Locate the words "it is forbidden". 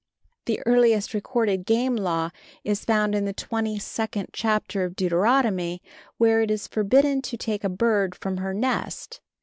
6.41-7.21